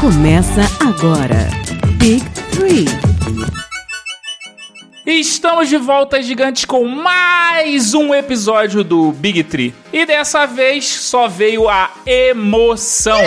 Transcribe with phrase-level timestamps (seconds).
[0.00, 1.48] Começa agora.
[1.96, 2.84] Big Three.
[5.04, 9.74] Estamos de volta, gigantes, com mais um episódio do Big Tree.
[9.92, 13.20] E dessa vez só veio a emoção.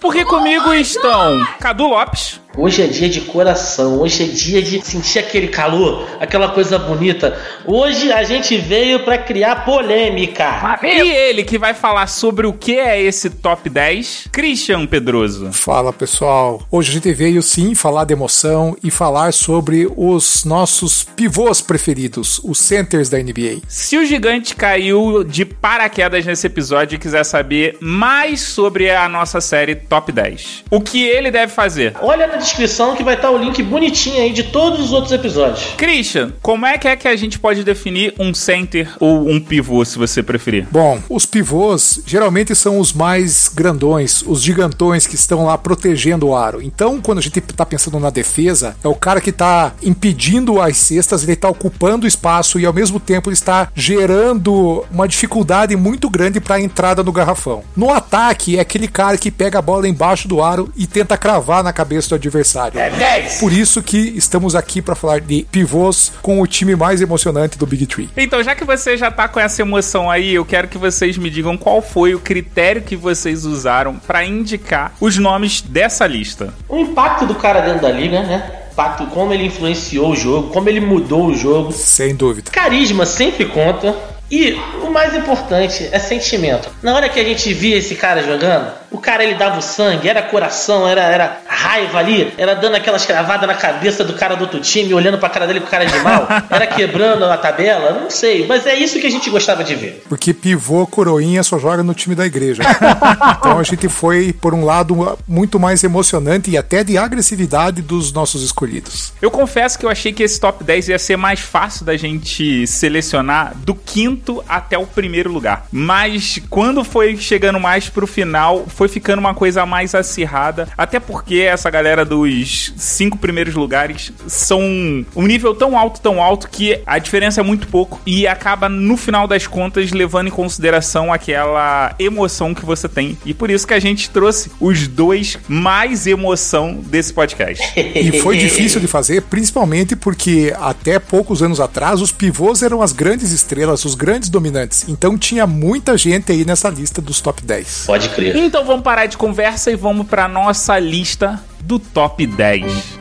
[0.00, 2.40] Porque comigo estão Cadu Lopes.
[2.56, 7.36] Hoje é dia de coração, hoje é dia de sentir aquele calor, aquela coisa bonita.
[7.66, 10.78] Hoje a gente veio para criar polêmica.
[10.80, 15.52] E ele que vai falar sobre o que é esse top 10, Christian Pedroso.
[15.52, 21.02] Fala pessoal, hoje a gente veio sim falar de emoção e falar sobre os nossos
[21.02, 23.62] pivôs preferidos, os centers da NBA.
[23.66, 29.40] Se o gigante caiu de paraquedas nesse episódio e quiser saber mais sobre a nossa
[29.40, 31.96] série top 10, o que ele deve fazer?
[32.00, 35.74] Olha na descrição que vai estar o link bonitinho aí de todos os outros episódios.
[35.76, 39.84] Christian, como é que é que a gente pode definir um center ou um pivô,
[39.84, 40.68] se você preferir?
[40.70, 46.36] Bom, os pivôs geralmente são os mais grandões, os gigantões que estão lá protegendo o
[46.36, 46.62] aro.
[46.62, 50.76] Então, quando a gente está pensando na defesa, é o cara que está impedindo as
[50.76, 56.10] cestas, ele está ocupando espaço e ao mesmo tempo ele está gerando uma dificuldade muito
[56.10, 57.62] grande para a entrada no garrafão.
[57.76, 61.64] No ataque, é aquele cara que pega a bola embaixo do aro e tenta cravar
[61.64, 62.33] na cabeça do adversário.
[62.78, 63.38] É 10!
[63.38, 67.66] Por isso que estamos aqui para falar de pivôs com o time mais emocionante do
[67.66, 68.08] Big Tree.
[68.16, 71.30] Então, já que você já tá com essa emoção aí, eu quero que vocês me
[71.30, 76.52] digam qual foi o critério que vocês usaram para indicar os nomes dessa lista.
[76.68, 78.60] O impacto do cara dentro da liga, né?
[78.72, 81.72] Impacto, como ele influenciou o jogo, como ele mudou o jogo.
[81.72, 82.50] Sem dúvida.
[82.50, 83.94] Carisma sempre conta.
[84.30, 86.70] E o mais importante é sentimento.
[86.82, 90.08] Na hora que a gente via esse cara jogando, o cara ele dava o sangue,
[90.08, 94.42] era coração, era, era raiva ali, era dando aquelas cravadas na cabeça do cara do
[94.42, 98.10] outro time, olhando pra cara dele com cara de mal, era quebrando a tabela, não
[98.10, 100.02] sei, mas é isso que a gente gostava de ver.
[100.08, 102.62] Porque pivô coroinha só joga no time da igreja.
[103.38, 108.12] então a gente foi por um lado muito mais emocionante e até de agressividade dos
[108.12, 109.12] nossos escolhidos.
[109.22, 112.66] Eu confesso que eu achei que esse top 10 ia ser mais fácil da gente
[112.66, 115.66] selecionar do quinto até o primeiro lugar.
[115.70, 120.68] Mas quando foi chegando mais pro final, foi ficando uma coisa mais acirrada.
[120.76, 126.48] Até porque essa galera dos cinco primeiros lugares são um nível tão alto, tão alto,
[126.48, 131.12] que a diferença é muito pouco e acaba, no final das contas, levando em consideração
[131.12, 133.16] aquela emoção que você tem.
[133.24, 137.62] E por isso que a gente trouxe os dois mais emoção desse podcast.
[137.94, 142.92] E foi difícil de fazer, principalmente porque até poucos anos atrás os pivôs eram as
[142.92, 144.84] grandes estrelas, os grandes dominantes.
[144.88, 147.84] Então tinha muita gente aí nessa lista dos top 10.
[147.86, 148.36] Pode crer.
[148.36, 153.00] Então vamos parar de conversa e vamos para nossa lista do top 10.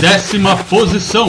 [0.00, 1.28] Décima posição.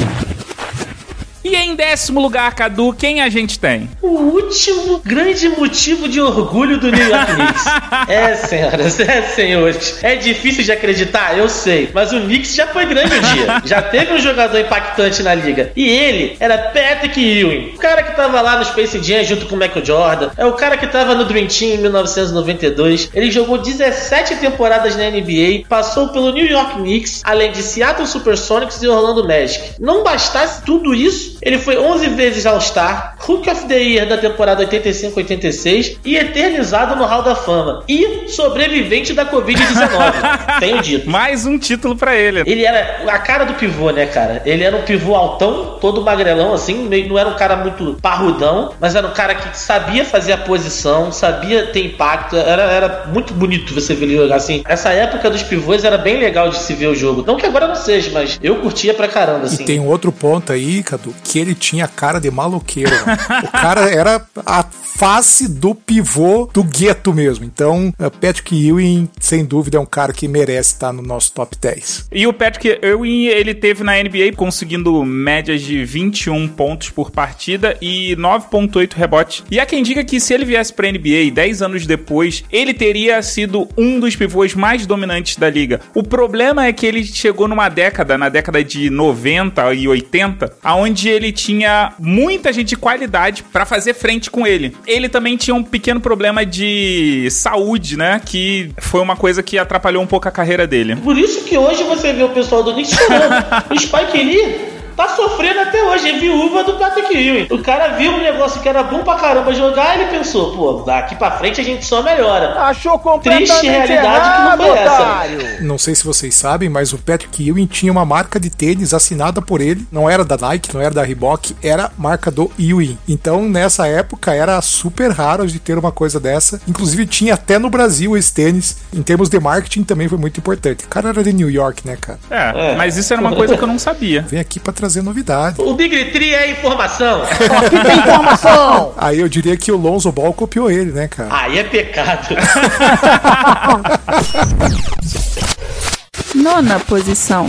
[1.53, 3.87] E em décimo lugar, Cadu, quem a gente tem?
[4.01, 7.65] O último grande motivo de orgulho do New York Knicks.
[8.09, 10.03] é, senhoras, é, senhores.
[10.03, 11.91] É difícil de acreditar, eu sei.
[11.93, 13.61] Mas o Knicks já foi grande um dia.
[13.65, 15.71] Já teve um jogador impactante na liga.
[15.75, 17.73] E ele era Patrick Ewing.
[17.75, 20.31] O cara que tava lá no Space Jam junto com o Michael Jordan.
[20.35, 23.11] É o cara que tava no Dream Team em 1992.
[23.13, 25.67] Ele jogou 17 temporadas na NBA.
[25.69, 29.75] Passou pelo New York Knicks, além de Seattle Supersonics e Orlando Magic.
[29.79, 34.65] Não bastasse tudo isso, ele foi 11 vezes All-Star, Rookie of the Year da temporada
[34.65, 37.83] 85-86 e eternizado no Hall da Fama.
[37.87, 40.59] E sobrevivente da Covid-19.
[40.59, 41.09] Tenho dito.
[41.09, 42.43] Mais um título pra ele.
[42.45, 44.41] Ele era a cara do pivô, né, cara?
[44.45, 46.89] Ele era um pivô altão, todo magrelão, assim.
[47.07, 51.11] Não era um cara muito parrudão, mas era um cara que sabia fazer a posição,
[51.11, 52.35] sabia ter impacto.
[52.37, 54.63] Era, era muito bonito você ver ele jogar assim.
[54.67, 57.23] Essa época dos pivôs era bem legal de se ver o jogo.
[57.25, 59.63] Não que agora não seja, mas eu curtia pra caramba, assim.
[59.63, 62.91] E tem um outro ponto aí, Cadu, que ele tinha cara de maloqueiro.
[62.91, 63.17] Né?
[63.44, 67.45] o cara era a face do pivô do gueto mesmo.
[67.45, 72.09] Então, Patrick Ewing, sem dúvida, é um cara que merece estar no nosso top 10.
[72.11, 77.77] E o Patrick Ewing, ele teve na NBA conseguindo médias de 21 pontos por partida
[77.81, 79.44] e 9.8 rebotes.
[79.50, 83.21] E há quem diga que se ele viesse pra NBA 10 anos depois, ele teria
[83.21, 85.81] sido um dos pivôs mais dominantes da liga.
[85.94, 91.09] O problema é que ele chegou numa década, na década de 90 e 80, aonde
[91.09, 94.75] ele tinha muita gente de qualidade para fazer frente com ele.
[94.85, 98.21] Ele também tinha um pequeno problema de saúde, né?
[98.25, 100.95] Que foi uma coisa que atrapalhou um pouco a carreira dele.
[100.97, 103.45] Por isso que hoje você vê o pessoal do Knicks chorando.
[103.71, 107.48] o Spike Lee tá sofrendo até hoje, é viúva do Patrick Ewing.
[107.51, 111.16] O cara viu um negócio que era bom pra caramba jogar, ele pensou, pô, daqui
[111.16, 112.60] pra frente a gente só melhora.
[112.62, 114.94] Achou completamente Triste realidade que não foi essa.
[114.94, 115.40] otário.
[115.63, 119.42] Não sei se vocês sabem, mas o Patrick Ewing tinha uma marca de tênis assinada
[119.42, 119.86] por ele.
[119.92, 122.98] Não era da Nike, não era da Reebok, era marca do Ewing.
[123.07, 126.62] Então, nessa época, era super raro de ter uma coisa dessa.
[126.68, 128.78] Inclusive, tinha até no Brasil esse tênis.
[128.94, 130.86] Em termos de marketing, também foi muito importante.
[130.86, 132.19] O cara era de New York, né, cara?
[132.30, 132.75] É, É.
[132.75, 134.22] mas isso era uma coisa que eu não sabia.
[134.28, 135.62] Vem aqui pra trazer novidade.
[135.62, 137.24] O Big Tree é informação.
[137.57, 138.94] Aqui tem informação.
[139.00, 141.30] Aí eu diria que o Lonzo Ball copiou ele, né, cara?
[141.31, 142.35] Aí é pecado.
[146.35, 147.47] Nona posição.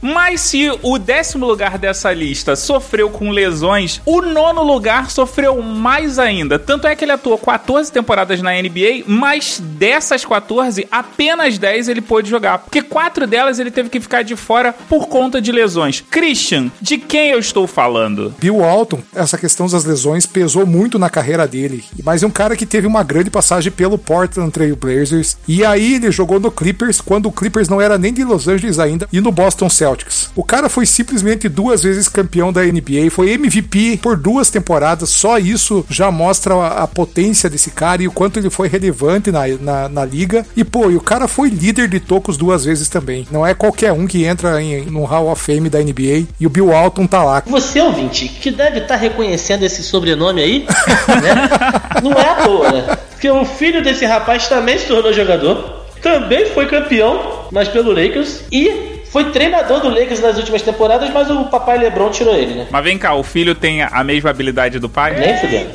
[0.00, 6.18] Mas se o décimo lugar dessa lista sofreu com lesões, o nono lugar sofreu mais
[6.18, 6.58] ainda.
[6.58, 12.00] Tanto é que ele atuou 14 temporadas na NBA, mas dessas 14, apenas 10 ele
[12.00, 12.58] pôde jogar.
[12.58, 16.04] Porque quatro delas ele teve que ficar de fora por conta de lesões.
[16.10, 18.34] Christian, de quem eu estou falando?
[18.38, 22.56] Bill Walton, essa questão das lesões pesou muito na carreira dele, mas é um cara
[22.56, 27.00] que teve uma grande passagem pelo Portland Trail Blazers, e aí ele jogou no Clippers,
[27.00, 29.87] quando o Clippers não era nem de Los Angeles ainda, e no Boston Celtics.
[30.34, 35.38] O cara foi simplesmente duas vezes campeão da NBA, foi MVP por duas temporadas, só
[35.38, 39.46] isso já mostra a, a potência desse cara e o quanto ele foi relevante na,
[39.60, 43.26] na, na liga, e pô, e o cara foi líder de tocos duas vezes também.
[43.30, 46.50] Não é qualquer um que entra em, no Hall of Fame da NBA, e o
[46.50, 47.42] Bill Walton tá lá.
[47.46, 50.66] Você, ouvinte, que deve estar reconhecendo esse sobrenome aí,
[51.22, 52.00] né?
[52.02, 52.98] Não é à toa, né?
[53.10, 58.42] Porque o filho desse rapaz também se tornou jogador, também foi campeão, mas pelo Lakers,
[58.52, 62.66] e foi treinador do Lakers nas últimas temporadas, mas o papai LeBron tirou ele, né?
[62.70, 65.18] Mas vem cá, o filho tem a mesma habilidade do pai?
[65.18, 65.70] Nem fudendo.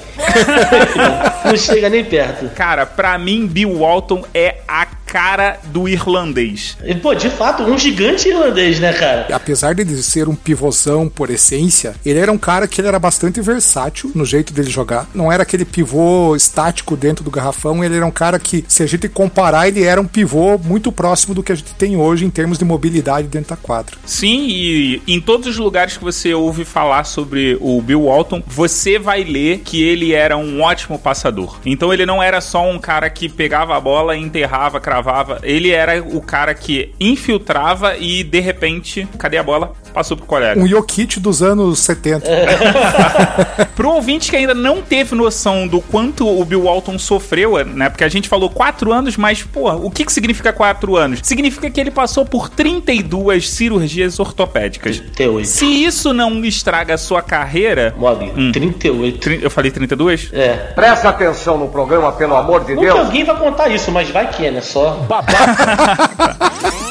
[1.45, 2.49] Não chega nem perto.
[2.55, 6.75] Cara, pra mim, Bill Walton é a cara do irlandês.
[6.83, 9.27] E, pô, de fato, um gigante irlandês, né, cara?
[9.31, 13.39] apesar dele ser um pivôzão por essência, ele era um cara que ele era bastante
[13.39, 15.07] versátil no jeito dele jogar.
[15.13, 18.87] Não era aquele pivô estático dentro do garrafão, ele era um cara que, se a
[18.87, 22.31] gente comparar, ele era um pivô muito próximo do que a gente tem hoje em
[22.31, 23.95] termos de mobilidade dentro da quadra.
[24.07, 28.97] Sim, e em todos os lugares que você ouve falar sobre o Bill Walton, você
[28.97, 31.59] vai ler que ele era um ótimo passador.
[31.63, 35.02] Então ele não era só um cara que pegava a bola, enterrava, cravava.
[35.43, 39.73] Ele era o cara que infiltrava e de repente, cadê a bola?
[39.93, 40.59] Passou pro colega.
[40.59, 42.25] Um Jokic dos anos 70.
[43.75, 47.89] Pro ouvinte que ainda não teve noção do quanto o Bill Walton sofreu, né?
[47.89, 51.19] Porque a gente falou quatro anos, mas, pô, o que, que significa quatro anos?
[51.23, 54.97] Significa que ele passou por 32 cirurgias ortopédicas.
[54.99, 55.47] 38.
[55.47, 57.93] Se isso não estraga a sua carreira.
[57.97, 59.19] Mogli, 38.
[59.19, 60.29] Tri- Eu falei 32?
[60.33, 60.53] É.
[60.73, 62.99] Presta atenção no programa, pelo amor de Nunca Deus.
[62.99, 64.61] alguém vai contar isso, mas vai que é, né?
[64.61, 65.05] Só.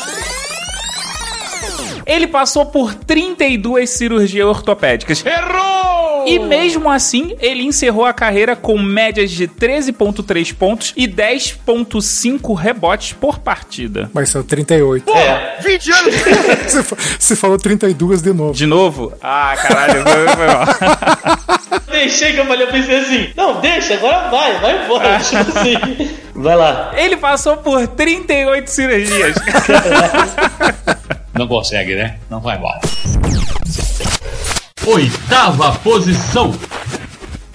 [2.12, 5.24] Ele passou por 32 cirurgias ortopédicas.
[5.24, 6.26] Errou!
[6.26, 13.14] E mesmo assim, ele encerrou a carreira com médias de 13,3 pontos e 10,5 rebotes
[13.14, 14.10] por partida.
[14.12, 15.10] Mas são 38.
[15.10, 15.56] É.
[15.62, 16.14] 20 anos.
[16.66, 16.82] Você,
[17.18, 18.52] você falou 32 de novo.
[18.52, 19.14] De novo?
[19.22, 21.78] Ah, caralho, foi, foi mal.
[21.90, 25.18] Deixei que eu falei, eu pensei assim, não, deixa, agora vai, vai embora.
[25.18, 26.10] tipo assim.
[26.34, 26.92] Vai lá.
[26.96, 29.36] Ele passou por 38 cirurgias.
[31.34, 32.19] Não consegue, né?
[32.29, 32.81] Não vai mal.
[34.87, 36.52] Oitava posição.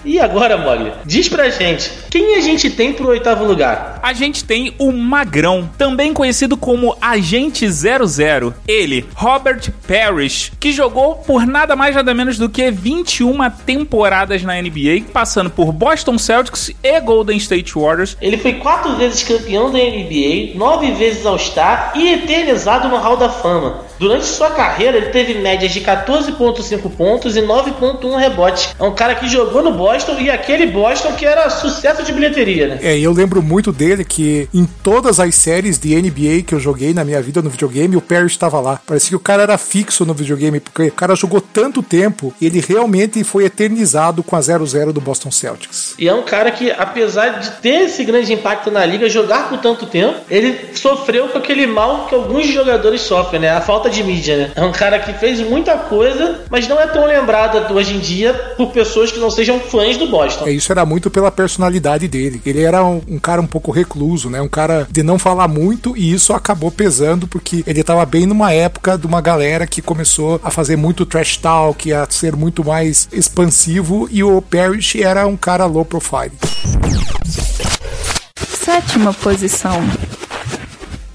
[0.08, 4.00] E agora, Mogli, diz pra gente, quem a gente tem pro oitavo lugar?
[4.02, 8.54] A gente tem o Magrão, também conhecido como Agente 00.
[8.66, 14.54] Ele, Robert Parrish, que jogou por nada mais nada menos do que 21 temporadas na
[14.54, 18.16] NBA, passando por Boston Celtics e Golden State Warriors.
[18.18, 23.28] Ele foi quatro vezes campeão da NBA, nove vezes All-Star e eternizado no Hall da
[23.28, 23.87] Fama.
[23.98, 28.74] Durante sua carreira, ele teve médias de 14,5 pontos e 9,1 rebotes.
[28.78, 32.68] É um cara que jogou no Boston e aquele Boston que era sucesso de bilheteria,
[32.68, 32.78] né?
[32.82, 36.60] É, e eu lembro muito dele que em todas as séries de NBA que eu
[36.60, 38.80] joguei na minha vida no videogame, o Perry estava lá.
[38.86, 42.46] Parecia que o cara era fixo no videogame, porque o cara jogou tanto tempo e
[42.46, 45.94] ele realmente foi eternizado com a 0-0 do Boston Celtics.
[45.98, 49.58] E é um cara que, apesar de ter esse grande impacto na liga, jogar por
[49.58, 53.50] tanto tempo, ele sofreu com aquele mal que alguns jogadores sofrem, né?
[53.50, 54.50] A falta de mídia, né?
[54.54, 58.32] É um cara que fez muita coisa, mas não é tão lembrado hoje em dia
[58.56, 60.46] por pessoas que não sejam fãs do Boston.
[60.46, 62.40] É, isso era muito pela personalidade dele.
[62.44, 64.40] Ele era um, um cara um pouco recluso, né?
[64.40, 68.52] Um cara de não falar muito e isso acabou pesando porque ele estava bem numa
[68.52, 73.08] época de uma galera que começou a fazer muito trash talk, a ser muito mais
[73.12, 76.32] expansivo e o Parrish era um cara low profile.
[78.64, 79.80] Sétima posição.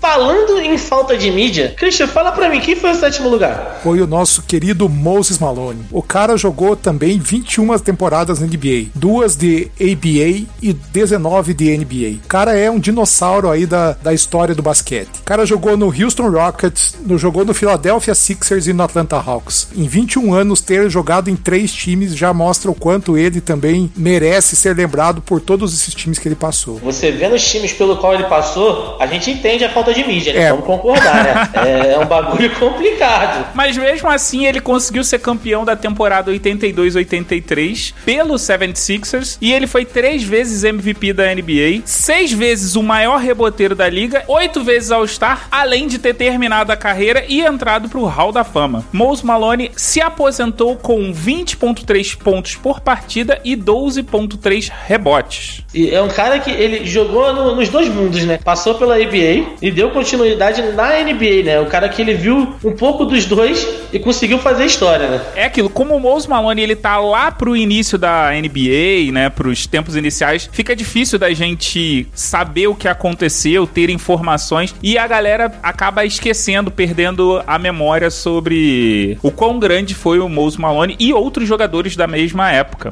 [0.03, 3.79] Falando em falta de mídia, Christian, fala pra mim, quem foi o sétimo lugar?
[3.81, 5.85] Foi o nosso querido Moses Malone.
[5.89, 12.17] O cara jogou também 21 temporadas na NBA, duas de ABA e 19 de NBA.
[12.21, 15.19] O cara é um dinossauro aí da, da história do basquete.
[15.21, 19.69] O cara jogou no Houston Rockets, no, jogou no Philadelphia Sixers e no Atlanta Hawks.
[19.73, 24.57] Em 21 anos, ter jogado em três times já mostra o quanto ele também merece
[24.57, 26.75] ser lembrado por todos esses times que ele passou.
[26.79, 30.33] Você vendo os times pelo qual ele passou, a gente entende a falta de mídia,
[30.33, 30.39] né?
[30.43, 30.49] É.
[30.49, 31.93] Vamos concordar, né?
[31.93, 33.47] É um bagulho complicado.
[33.53, 39.85] Mas mesmo assim, ele conseguiu ser campeão da temporada 82-83 pelo 76ers e ele foi
[39.85, 45.47] três vezes MVP da NBA, seis vezes o maior reboteiro da liga, oito vezes All-Star,
[45.51, 48.83] além de ter terminado a carreira e entrado pro Hall da Fama.
[48.91, 55.61] Mose Malone se aposentou com 20.3 pontos por partida e 12.3 rebotes.
[55.73, 58.39] E é um cara que ele jogou no- nos dois mundos, né?
[58.43, 61.59] Passou pela ABA e deu continuidade na NBA, né?
[61.59, 65.21] O cara que ele viu um pouco dos dois e conseguiu fazer história, né?
[65.35, 69.67] É aquilo, como o Mose Malone ele tá lá pro início da NBA, né, pros
[69.67, 75.51] tempos iniciais, fica difícil da gente saber o que aconteceu, ter informações e a galera
[75.61, 81.47] acaba esquecendo, perdendo a memória sobre o quão grande foi o Mose Malone e outros
[81.47, 82.89] jogadores da mesma época.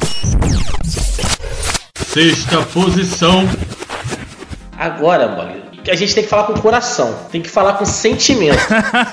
[1.95, 3.47] Sexta posição.
[4.77, 8.59] Agora, mano, a gente tem que falar com o coração, tem que falar com sentimento.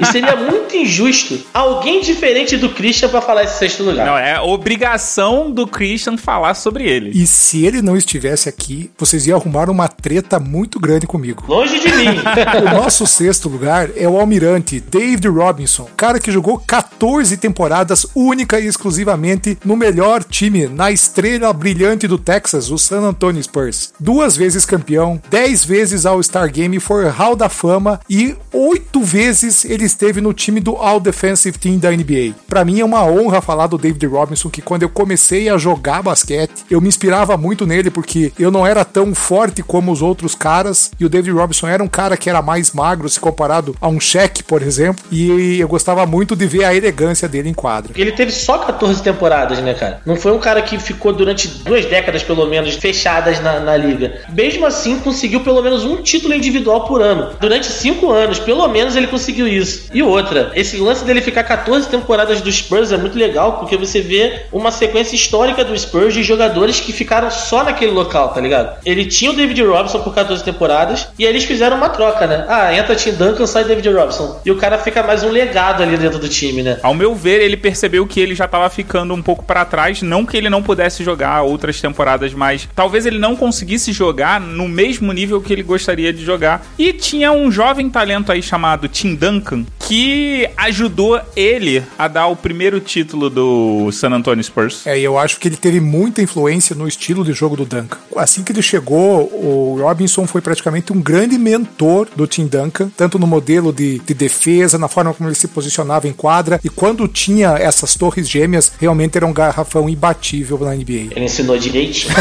[0.01, 4.07] e seria muito injusto alguém diferente do Christian pra falar esse sexto lugar.
[4.07, 7.11] Não, é obrigação do Christian falar sobre ele.
[7.15, 11.45] E se ele não estivesse aqui, vocês iam arrumar uma treta muito grande comigo.
[11.49, 12.09] Longe de mim.
[12.59, 18.59] O nosso sexto lugar é o almirante David Robinson, cara que jogou 14 temporadas única
[18.59, 23.93] e exclusivamente no melhor time, na estrela brilhante do Texas, o San Antonio Spurs.
[24.01, 26.79] Duas vezes campeão, 10 vezes All-Star Game,
[27.17, 31.93] Hall da Fama e oito vezes ele esteve no time do All Defensive Team da
[31.93, 32.35] NBA.
[32.49, 36.03] Pra mim é uma honra falar do David Robinson, que quando eu comecei a jogar
[36.03, 40.35] basquete, eu me inspirava muito nele porque eu não era tão forte como os outros
[40.35, 43.87] caras e o David Robinson era um cara que era mais magro se comparado a
[43.87, 47.93] um Shaq, por exemplo, e eu gostava muito de ver a elegância dele em quadra.
[47.95, 50.01] Ele teve só 14 temporadas, né, cara?
[50.05, 54.23] Não foi um cara que ficou durante duas décadas, pelo menos, fechadas na, na liga.
[54.33, 57.31] Mesmo assim, conseguiu pelo menos um título individual por ano.
[57.41, 59.89] Durante cinco anos, pelo menos, ele conseguiu isso.
[59.93, 64.01] E outra, esse lance dele ficar 14 temporadas do Spurs é muito legal, porque você
[64.01, 68.79] vê uma sequência histórica do Spurs de jogadores que ficaram só naquele local, tá ligado?
[68.85, 72.45] Ele tinha o David Robinson por 14 temporadas, e aí eles fizeram uma troca, né?
[72.49, 74.41] Ah, entra Tim Duncan, sai David Robinson.
[74.45, 76.79] E o cara fica mais um legado ali dentro do time, né?
[76.83, 80.25] Ao meu ver, ele percebeu que ele já tava ficando um pouco pra trás, não
[80.25, 85.13] que ele não pudesse jogar outras temporadas, mas talvez ele não conseguisse jogar no mesmo
[85.13, 86.38] nível que ele gostaria de jogar.
[86.79, 92.37] E tinha um jovem talento aí chamado Tim Duncan que ajudou ele a dar o
[92.37, 94.87] primeiro título do San Antonio Spurs.
[94.87, 97.97] É, e eu acho que ele teve muita influência no estilo de jogo do Duncan.
[98.15, 103.19] Assim que ele chegou, o Robinson foi praticamente um grande mentor do Tim Duncan, tanto
[103.19, 107.09] no modelo de, de defesa, na forma como ele se posicionava em quadra, e quando
[107.09, 111.15] tinha essas torres gêmeas, realmente era um garrafão imbatível na NBA.
[111.17, 112.13] Ele ensinou direitinho.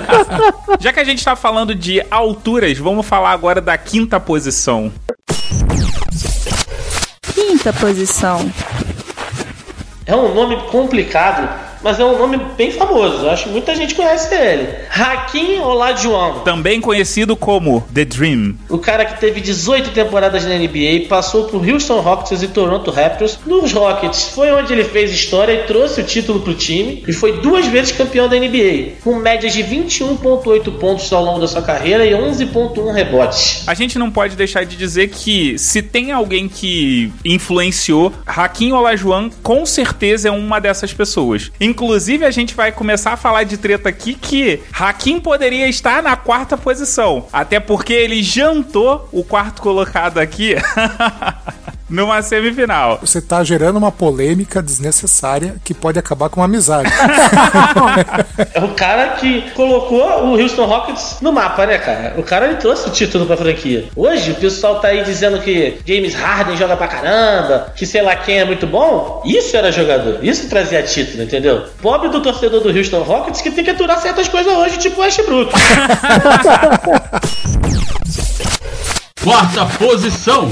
[0.80, 4.90] Já que a gente tá falando de alturas, vamos falar agora da quinta posição.
[7.34, 8.50] Quinta posição.
[10.06, 11.46] É um nome complicado,
[11.84, 13.28] mas é um nome bem famoso.
[13.28, 14.68] Acho que muita gente conhece ele.
[14.90, 16.40] Hakim Olajuwon.
[16.40, 18.54] Também conhecido como The Dream.
[18.70, 23.38] O cara que teve 18 temporadas na NBA, passou por Houston Rockets e Toronto Raptors.
[23.46, 27.04] Nos Rockets foi onde ele fez história e trouxe o título pro time.
[27.06, 31.46] E foi duas vezes campeão da NBA, com médias de 21,8 pontos ao longo da
[31.46, 33.62] sua carreira e 11,1 rebotes.
[33.66, 39.28] A gente não pode deixar de dizer que se tem alguém que influenciou, Hakim Olajuwon
[39.42, 41.52] com certeza é uma dessas pessoas.
[41.74, 46.14] Inclusive, a gente vai começar a falar de treta aqui que Hakim poderia estar na
[46.14, 47.26] quarta posição.
[47.32, 50.54] Até porque ele jantou o quarto colocado aqui
[51.88, 52.98] numa semifinal.
[53.00, 56.90] Você tá gerando uma polêmica desnecessária que pode acabar com uma amizade.
[58.52, 62.14] É o cara que colocou o Houston Rockets no mapa, né, cara?
[62.16, 63.86] O cara ele trouxe o título pra franquia.
[63.94, 68.16] Hoje o pessoal tá aí dizendo que James Harden joga pra caramba, que sei lá
[68.16, 69.22] quem é muito bom.
[69.24, 71.64] Isso era jogador, isso trazia título, entendeu?
[71.80, 75.52] Pobre do torcedor do Houston Rockets que tem que aturar certas coisas hoje, tipo Westbrook.
[79.22, 80.50] Quarta posição.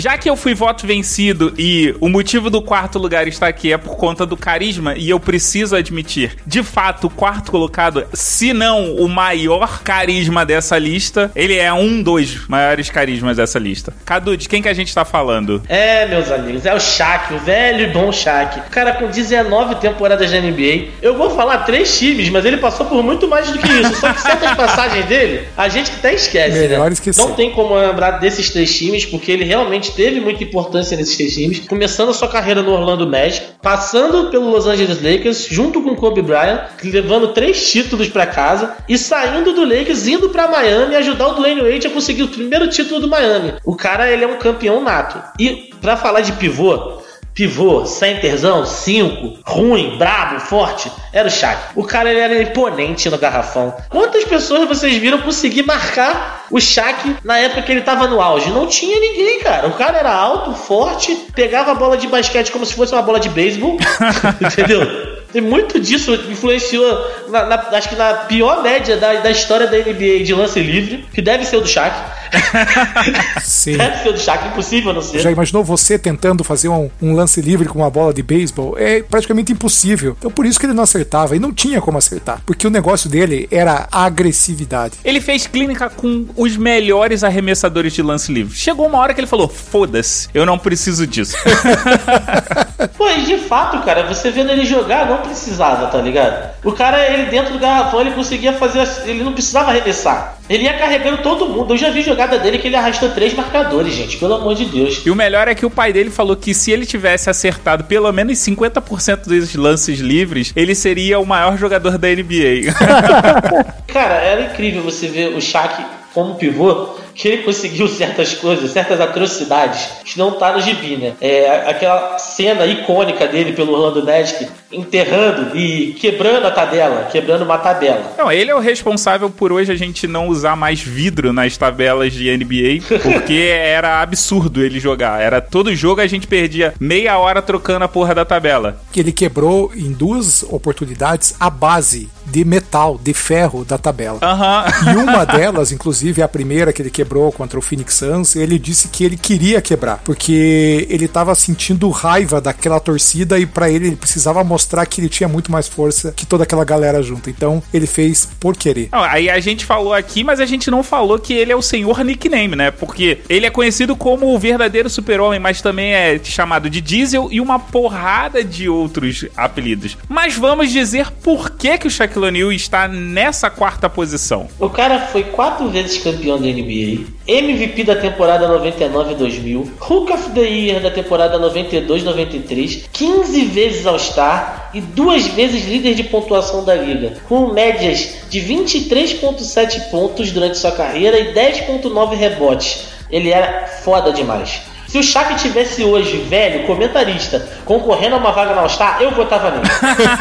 [0.00, 3.78] Já que eu fui voto vencido e o motivo do quarto lugar está aqui é
[3.78, 8.94] por conta do carisma, e eu preciso admitir, de fato, o quarto colocado, se não
[8.96, 13.92] o maior carisma dessa lista, ele é um dos maiores carismas dessa lista.
[14.04, 15.62] Cadu, de quem que a gente tá falando?
[15.68, 18.60] É, meus amigos, é o Shaq, o velho e bom Shaq.
[18.60, 20.88] O cara com 19 temporadas de NBA.
[21.00, 23.94] Eu vou falar três times, mas ele passou por muito mais do que isso.
[23.96, 26.58] Só que certas passagens dele, a gente até esquece.
[26.58, 26.92] Melhor né?
[26.92, 27.20] esquecer.
[27.20, 31.34] Não tem como lembrar desses três times, porque ele realmente teve muita importância nesses três
[31.34, 31.60] times.
[31.60, 36.22] Começando a sua carreira no Orlando Magic, passando pelo Los Angeles Lakers, junto com Kobe
[36.22, 41.34] Bryant, levando três títulos pra casa e saindo do Lakers, indo pra Miami ajudar o
[41.34, 43.54] Dwayne Wade a conseguir o primeiro título do Miami.
[43.64, 45.22] O cara, ele é um campeão nato.
[45.38, 47.00] E pra falar de pivô,
[47.36, 51.72] pivô, centerzão, 5, ruim, brabo, forte, era o Shaq.
[51.76, 53.76] O cara ele era imponente no garrafão.
[53.90, 58.48] Quantas pessoas vocês viram conseguir marcar o Shaq na época que ele tava no auge?
[58.48, 59.68] Não tinha ninguém, cara.
[59.68, 63.20] O cara era alto, forte, pegava a bola de basquete como se fosse uma bola
[63.20, 63.76] de beisebol,
[64.40, 65.16] entendeu?
[65.34, 69.76] E muito disso influenciou, na- na- acho que na pior média da, da história da
[69.78, 71.94] NBA de lance livre, que deve ser o do Shaq.
[73.42, 73.76] Sim.
[73.76, 75.20] Deve ser o do Shaq, impossível não ser.
[75.20, 78.76] Já imaginou você tentando fazer um, um lance livre com uma bola de beisebol?
[78.78, 80.16] É praticamente impossível.
[80.18, 83.08] Então por isso que ele não acertava e não tinha como acertar, porque o negócio
[83.08, 84.94] dele era a agressividade.
[85.04, 88.54] Ele fez clínica com os melhores arremessadores de lance livre.
[88.56, 91.36] Chegou uma hora que ele falou: foda-se, eu não preciso disso.
[92.96, 96.54] Pô, e de fato, cara, você vendo ele jogar, não precisava, tá ligado?
[96.64, 98.86] O cara, ele dentro do garrafão, ele conseguia fazer.
[99.08, 100.36] Ele não precisava arremessar.
[100.48, 101.74] Ele ia carregando todo mundo.
[101.74, 104.16] Eu já vi jogada dele que ele arrastou três marcadores, gente.
[104.16, 105.02] Pelo amor de Deus.
[105.04, 108.10] E o melhor é que o pai dele falou que se ele tivesse acertado pelo
[108.12, 112.72] menos 50% dos lances livres, ele seria o maior jogador da NBA.
[113.88, 119.00] Cara, era incrível você ver o Shaq como pivô, que ele conseguiu certas coisas, certas
[119.00, 121.14] atrocidades, que não tá no gibi, né?
[121.20, 127.56] É, aquela cena icônica dele pelo Orlando Magic, enterrando e quebrando a tabela, quebrando uma
[127.56, 128.12] tabela.
[128.18, 132.12] Não, ele é o responsável por hoje a gente não usar mais vidro nas tabelas
[132.12, 135.20] de NBA, porque era absurdo ele jogar.
[135.20, 138.78] Era todo jogo a gente perdia meia hora trocando a porra da tabela.
[138.92, 144.18] Que ele quebrou em duas oportunidades a base de metal, de ferro da tabela.
[144.20, 144.64] Aham.
[144.92, 148.88] E uma delas, inclusive a primeira que ele quebrou contra o Phoenix Suns, ele disse
[148.88, 153.96] que ele queria quebrar, porque ele estava sentindo raiva daquela torcida e para ele ele
[153.96, 157.30] precisava mostrar que ele tinha muito mais força que toda aquela galera junto.
[157.30, 158.88] Então ele fez por querer.
[158.92, 161.62] Não, aí a gente falou aqui, mas a gente não falou que ele é o
[161.62, 162.70] senhor nickname, né?
[162.70, 167.40] Porque ele é conhecido como o verdadeiro super-homem, mas também é chamado de Diesel e
[167.40, 169.96] uma porrada de outros apelidos.
[170.08, 174.48] Mas vamos dizer por que, que o Shaquille O'Neal está nessa quarta posição.
[174.58, 176.95] O cara foi quatro vezes campeão da NBA,
[177.26, 184.80] MVP da temporada 99-2000, Hook of the Year da temporada 92-93, 15 vezes All-Star e
[184.80, 191.18] duas vezes líder de pontuação da liga, com médias de 23,7 pontos durante sua carreira
[191.18, 192.88] e 10,9 rebotes.
[193.10, 194.60] Ele era foda demais.
[194.96, 199.50] Se o Shaq tivesse hoje, velho, comentarista, concorrendo a uma vaga no All-Star, eu votava
[199.50, 199.68] nele.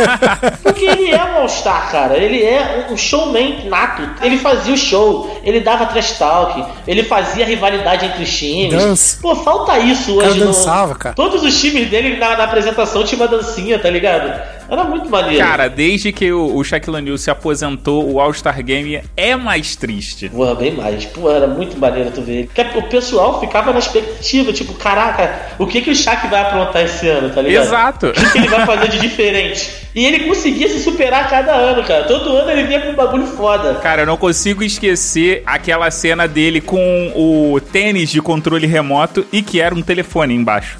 [0.62, 2.18] Porque ele é um All-Star, cara.
[2.18, 4.02] Ele é um showman nato.
[4.22, 8.74] Ele fazia o show, ele dava trash talk, ele fazia rivalidade entre os times.
[8.74, 9.18] Dança.
[9.22, 10.40] Pô, falta isso O cara hoje.
[10.42, 11.16] no- dançava, cara.
[11.16, 14.34] Todos os times dele na, na apresentação tinha uma dancinha, tá ligado?
[14.69, 15.43] Era muito maneiro.
[15.45, 20.30] Cara, desde que o, o Shaquille O'Neal se aposentou, o All-Star Game é mais triste.
[20.30, 21.06] Porra, bem mais.
[21.06, 22.47] Pô, era muito maneiro tu ver.
[22.54, 26.84] Porque o pessoal ficava na expectativa, tipo, caraca, o que que o Shaq vai aprontar
[26.84, 27.63] esse ano, tá ligado?
[27.63, 28.08] Exato.
[28.08, 29.85] O que, que ele vai fazer de diferente?
[29.95, 32.03] E ele conseguia se superar a cada ano, cara.
[32.03, 33.75] Todo ano ele vinha com um bagulho foda.
[33.75, 39.41] Cara, eu não consigo esquecer aquela cena dele com o tênis de controle remoto e
[39.41, 40.77] que era um telefone embaixo.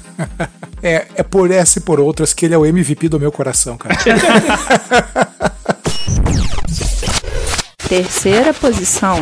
[0.82, 3.78] É, é por essa e por outras que ele é o MVP do meu coração,
[3.78, 3.96] cara.
[7.88, 9.18] Terceira posição.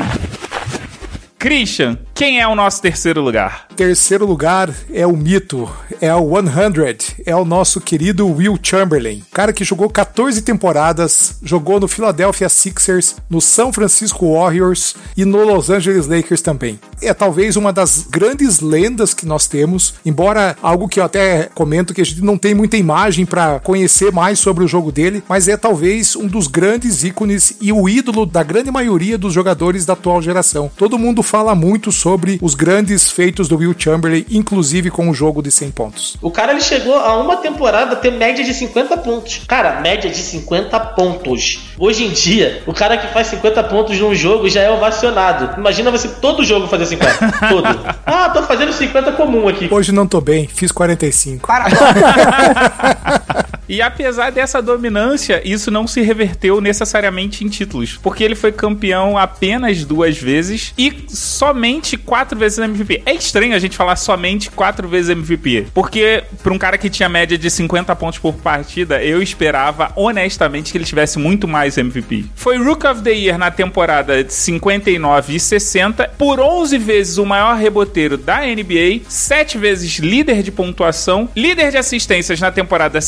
[1.39, 3.67] Christian, quem é o nosso terceiro lugar?
[3.75, 5.69] Terceiro lugar é o mito,
[6.01, 9.25] é o 100, é o nosso querido Will Chamberlain.
[9.33, 15.45] Cara que jogou 14 temporadas, jogou no Philadelphia Sixers, no São Francisco Warriors e no
[15.45, 16.79] Los Angeles Lakers também.
[17.03, 21.93] É talvez uma das grandes lendas que nós temos, embora algo que eu até comento
[21.93, 25.49] que a gente não tem muita imagem para conhecer mais sobre o jogo dele, mas
[25.49, 29.95] é talvez um dos grandes ícones e o ídolo da grande maioria dos jogadores da
[29.95, 30.71] atual geração.
[30.77, 32.04] Todo mundo fala muito sobre
[32.43, 36.17] os grandes feitos do Will Chamberlain, inclusive com o jogo de 100 pontos.
[36.21, 39.43] O cara ele chegou a uma temporada a ter média de 50 pontos.
[39.49, 41.61] Cara, média de 50 pontos.
[41.79, 45.59] Hoje em dia, o cara que faz 50 pontos num jogo já é ovacionado.
[45.59, 47.33] Imagina você todo jogo fazer 50.
[47.49, 47.69] todo.
[48.05, 49.69] Ah, tô fazendo 50 comum aqui.
[49.71, 51.49] Hoje não tô bem, fiz 45.
[53.69, 59.17] E apesar dessa dominância, isso não se reverteu necessariamente em títulos, porque ele foi campeão
[59.17, 63.03] apenas duas vezes e somente quatro vezes MVP.
[63.07, 67.09] É estranho a gente falar somente quatro vezes MVP, porque para um cara que tinha
[67.09, 72.27] média de 50 pontos por partida, eu esperava honestamente que ele tivesse muito mais MVP.
[72.35, 77.25] Foi Rook of the Year na temporada de 59 e 60, por 11 vezes o
[77.25, 83.01] maior reboteiro da NBA, 7 vezes líder de pontuação, líder de assistências na temporada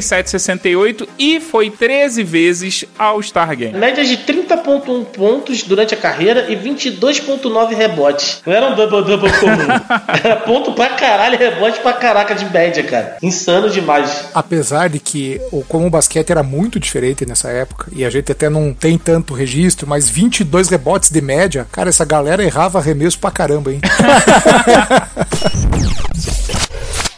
[0.00, 3.76] 67 68 e foi 13 vezes All-Star Game.
[3.78, 8.42] Média de 30.1 pontos durante a carreira e 22.9 rebotes.
[8.46, 9.66] Não era um double-double comum.
[10.24, 13.16] era ponto pra caralho, rebote pra caraca de média, cara.
[13.22, 14.26] Insano demais.
[14.34, 18.48] Apesar de que o comum basquete era muito diferente nessa época, e a gente até
[18.48, 23.30] não tem tanto registro, mas 22 rebotes de média, cara, essa galera errava arremesso pra
[23.30, 23.80] caramba, hein?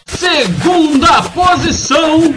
[0.07, 2.35] Segunda posição.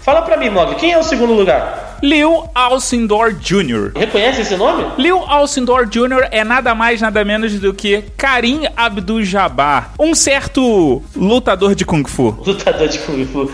[0.00, 1.98] Fala pra mim, Mog, quem é o segundo lugar?
[2.02, 3.92] Lil Alcindor Jr.
[3.94, 4.86] Reconhece esse nome?
[4.96, 6.28] Lil Alcindor Jr.
[6.30, 12.34] é nada mais, nada menos do que Karim Abdul-Jabbar, um certo lutador de Kung Fu.
[12.46, 13.50] Lutador de Kung Fu.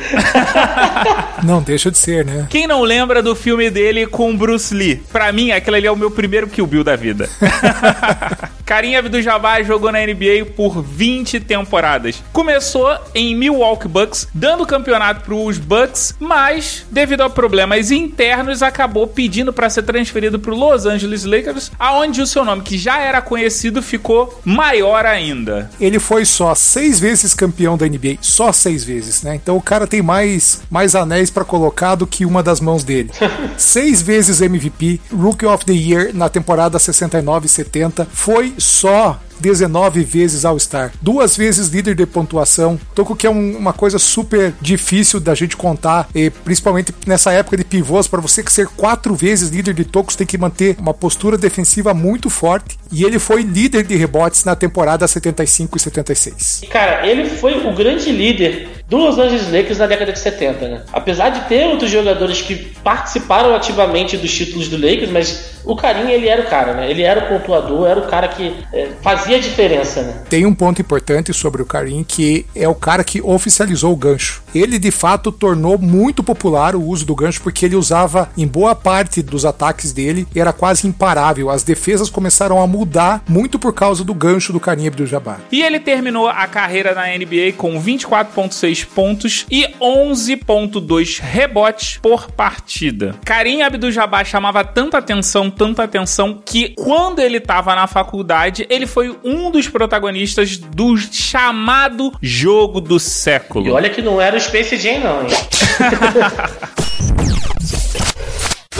[1.42, 2.46] Não deixa de ser, né?
[2.48, 4.96] Quem não lembra do filme dele com Bruce Lee?
[5.12, 7.28] Pra mim, aquele ali é o meu primeiro Kill Bill da vida.
[8.66, 12.20] Karim Abdul-Jabbar jogou na NBA por 20 temporadas.
[12.32, 19.52] Começou em Milwaukee Bucks, dando campeonato pros Bucks, mas devido a problemas internos acabou pedindo
[19.52, 23.80] para ser transferido pro Los Angeles Lakers, aonde o seu nome que já era conhecido
[23.80, 25.70] ficou maior ainda.
[25.80, 29.36] Ele foi só seis vezes campeão da NBA, só seis vezes, né?
[29.36, 33.10] Então o cara tem mais, mais anéis para colocar do que uma das mãos dele.
[33.56, 40.02] seis vezes MVP, Rookie of the Year na temporada 69 e 70, foi só 19
[40.02, 42.78] vezes All-Star, duas vezes líder de pontuação.
[42.94, 47.56] Toco que é um- uma coisa super difícil da gente contar, e principalmente nessa época
[47.56, 50.94] de pivôs, para você que ser quatro vezes líder de tocos tem que manter uma
[50.94, 52.76] postura defensiva muito forte.
[52.92, 56.62] E ele foi líder de rebotes na temporada 75 e 76.
[56.70, 60.82] Cara, ele foi o grande líder do Los Angeles Lakers na década de 70, né?
[60.92, 66.10] Apesar de ter outros jogadores que participaram ativamente dos títulos do Lakers, mas o Karim,
[66.12, 66.88] ele era o cara, né?
[66.88, 70.22] Ele era o pontuador, era o cara que é, fazia a diferença, né?
[70.28, 74.42] Tem um ponto importante sobre o Karim, que é o cara que oficializou o gancho.
[74.54, 78.74] Ele de fato tornou muito popular o uso do gancho porque ele usava em boa
[78.74, 81.50] parte dos ataques dele, era quase imparável.
[81.50, 85.40] As defesas começaram a mudar muito por causa do gancho do Karim Abdul-Jabbar.
[85.50, 93.14] E ele terminou a carreira na NBA com 24,6 pontos e 11,2 rebotes por partida.
[93.24, 99.15] Karim Abdul-Jabbar chamava tanta atenção, tanta atenção, que quando ele estava na faculdade, ele foi
[99.24, 103.72] um dos protagonistas do chamado Jogo do E Século.
[103.72, 105.28] olha que não era o Space Jam, não, hein?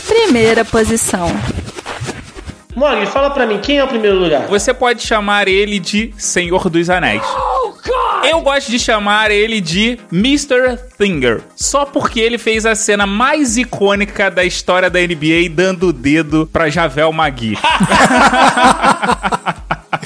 [0.07, 1.29] Primeira posição.
[2.75, 4.47] Mogli, fala pra mim, quem é o primeiro lugar?
[4.49, 7.23] Você pode chamar ele de Senhor dos Anéis.
[8.29, 10.77] Eu gosto de chamar ele de Mr.
[10.99, 15.93] Thinger, só porque ele fez a cena mais icônica da história da NBA dando o
[15.93, 17.57] dedo pra Javel Magui.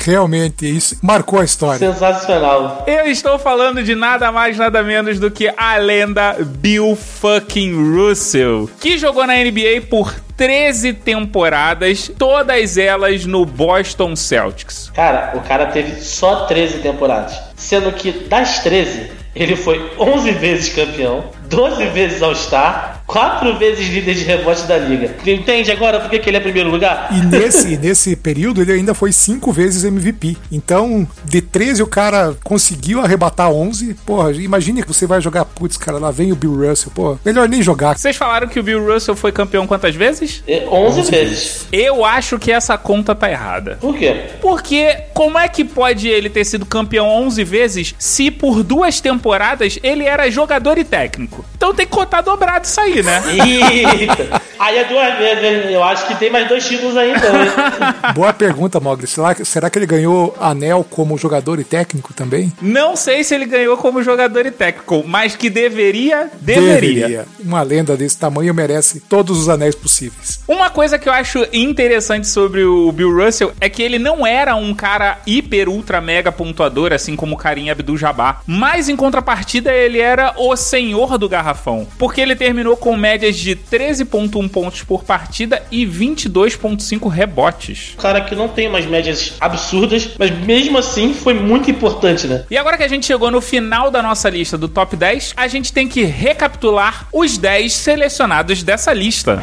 [0.03, 1.79] Realmente, isso marcou a história.
[1.79, 2.85] Sensacional.
[2.87, 8.69] Eu estou falando de nada mais, nada menos do que a lenda Bill fucking Russell,
[8.81, 14.91] que jogou na NBA por 13 temporadas, todas elas no Boston Celtics.
[14.95, 17.39] Cara, o cara teve só 13 temporadas.
[17.57, 24.15] Sendo que das 13, ele foi 11 vezes campeão, 12 vezes All-Star, 4 vezes líder
[24.15, 25.17] de rebote da liga.
[25.27, 27.09] Entende agora por que que ele é primeiro lugar?
[27.11, 30.37] E nesse, nesse período ele ainda foi cinco vezes MVP.
[30.53, 33.95] Então, de 13 o cara conseguiu arrebatar 11.
[34.07, 36.93] Porra, imagine que você vai jogar, putz, cara, lá vem o Bill Russell.
[36.95, 37.99] Pô, melhor nem jogar.
[37.99, 40.45] Vocês falaram que o Bill Russell foi campeão quantas vezes?
[40.47, 41.67] É, 11 vezes.
[41.73, 43.77] Eu acho que essa conta tá errada.
[43.81, 44.27] Por quê?
[44.41, 49.81] Porque como é que pode ele ter sido campeão 11 vezes se por duas temporadas
[49.83, 51.45] ele era jogador e técnico?
[51.57, 53.23] Então tem que contar dobrado isso aí, Né?
[54.01, 54.43] Eita!
[54.59, 55.71] Aí é duas vezes?
[55.71, 57.33] Eu acho que tem mais dois títulos aí então.
[58.15, 59.07] Boa pergunta, Mogli.
[59.07, 62.53] Será, que- será que ele ganhou anel como jogador e técnico também?
[62.61, 67.25] Não sei se ele ganhou como jogador e técnico, mas que deveria, deveria.
[67.43, 70.41] Uma lenda desse tamanho merece todos os anéis possíveis.
[70.47, 74.55] Uma coisa que eu acho interessante sobre o Bill Russell é que ele não era
[74.57, 78.43] um cara hiper, ultra, mega pontuador, assim como o Karim Abdul-Jabbar.
[78.47, 81.87] Mas, em contrapartida, ele era o senhor do garrafão.
[81.99, 87.95] Porque ele terminou com médias de 13,1 pontos por partida e 22,5 rebotes.
[87.99, 92.45] Cara que não tem umas médias absurdas, mas mesmo assim foi muito importante, né?
[92.51, 95.49] E agora que a gente chegou no final da nossa lista do top 10, a
[95.49, 99.43] gente tem que recapitular os 10 selecionados dessa lista.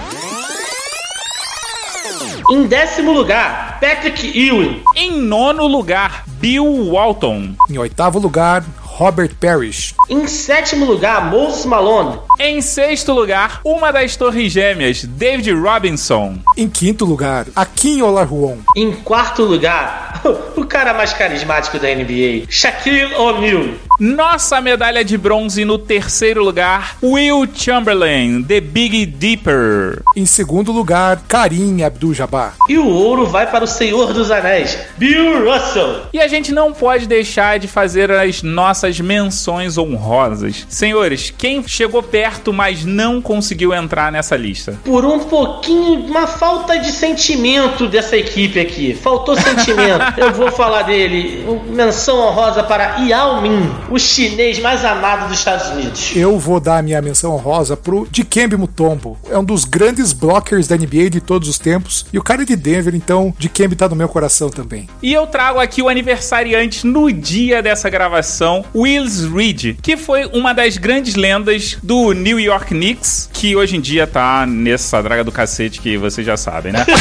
[2.50, 4.82] Em décimo lugar, Patrick Ewing.
[4.96, 7.50] Em nono lugar, Bill Walton.
[7.70, 8.64] Em oitavo lugar,
[8.98, 9.94] Robert Parrish.
[10.10, 12.18] Em sétimo lugar, Moses Malone.
[12.40, 16.40] Em sexto lugar, uma das torres gêmeas, David Robinson.
[16.58, 18.58] Em quinto lugar, Akin Olajuwon.
[18.76, 20.20] Em quarto lugar,
[20.58, 23.76] o cara mais carismático da NBA, Shaquille O'Neal.
[24.00, 30.02] Nossa medalha de bronze no terceiro lugar, Will Chamberlain, The Big Dipper.
[30.16, 32.56] Em segundo lugar, Karim Abdul-Jabbar.
[32.70, 36.02] E o ouro vai para o Senhor dos Anéis, Bill Russell.
[36.14, 40.66] E a gente não pode deixar de fazer as nossas menções honrosas.
[40.70, 44.80] Senhores, quem chegou perto, mas não conseguiu entrar nessa lista?
[44.84, 48.94] Por um pouquinho, uma falta de sentimento dessa equipe aqui.
[48.94, 50.04] Faltou sentimento.
[50.18, 51.46] Eu vou falar dele.
[51.68, 56.16] Menção honrosa para Yao Min, o chinês mais amado dos Estados Unidos.
[56.16, 59.18] Eu vou dar a minha menção honrosa pro Dikembe Mutombo.
[59.30, 62.06] É um dos grandes blockers da NBA de todos os tempos.
[62.12, 64.88] E o cara é de Denver, então Dikembe tá no meu coração também.
[65.02, 70.54] E eu trago aqui o aniversariante no dia dessa gravação, Wills Reed, que foi uma
[70.54, 75.32] das grandes lendas do New York Knicks, que hoje em dia tá nessa draga do
[75.32, 76.86] cacete que vocês já sabem, né?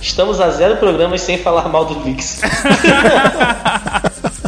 [0.00, 2.40] Estamos a zero programas sem falar mal do Knicks.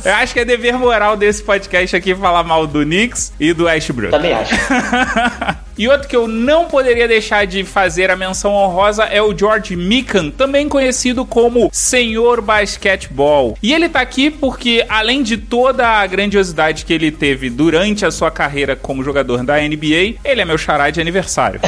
[0.05, 3.69] Eu acho que é dever moral desse podcast aqui falar mal do Knicks e do
[3.69, 4.11] Ashbrook.
[4.11, 4.55] Também acho.
[5.77, 9.77] E outro que eu não poderia deixar de fazer a menção honrosa é o George
[9.77, 13.59] Mikan, também conhecido como Senhor Basquetebol.
[13.63, 18.11] E ele tá aqui porque, além de toda a grandiosidade que ele teve durante a
[18.11, 21.61] sua carreira como jogador da NBA, ele é meu xará de aniversário.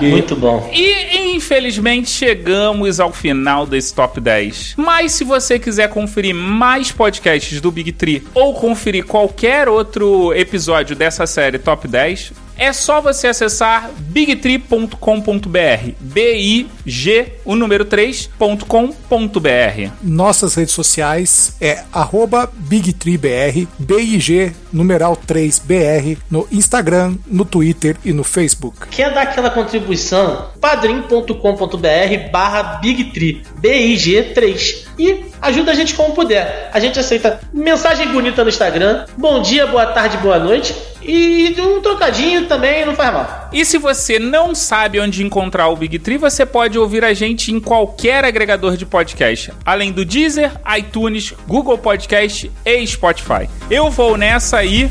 [0.00, 0.70] Muito bom.
[0.72, 4.74] E infelizmente chegamos ao final desse top 10.
[4.76, 10.94] Mas se você quiser conferir mais podcasts do Big Tree ou conferir qualquer outro episódio
[10.96, 15.90] dessa série Top 10, é só você acessar bigtree.com.br.
[16.00, 19.90] B-I-G, o número 3.com.br.
[20.02, 28.24] Nossas redes sociais é arroba BigTreeBR, BIG, numeral 3BR, no Instagram, no Twitter e no
[28.24, 28.88] Facebook.
[28.90, 30.50] Quer dar aquela contribuição?
[30.60, 34.86] padrim.com.br barra Big3, B-I-G-3.
[34.98, 36.70] E ajuda a gente como puder.
[36.72, 40.74] A gente aceita mensagem bonita no Instagram, bom dia, boa tarde, boa noite.
[41.06, 43.48] E um trocadinho também não faz mal.
[43.52, 47.52] E se você não sabe onde encontrar o Big Tree, você pode ouvir a gente
[47.52, 53.48] em qualquer agregador de podcast, além do Deezer, iTunes, Google Podcast e Spotify.
[53.70, 54.90] Eu vou nessa e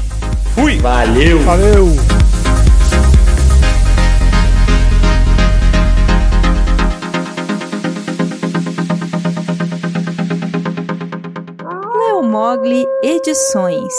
[0.53, 0.77] fui!
[0.77, 1.39] Valeu!
[1.39, 1.87] Valeu!
[11.97, 13.93] Leo Mogli Edições.